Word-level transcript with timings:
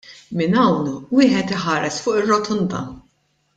Minn 0.39 0.55
hawn 0.59 0.87
wieħed 1.19 1.53
iħares 1.59 2.01
fuq 2.07 2.19
ir-Rotunda. 2.25 2.85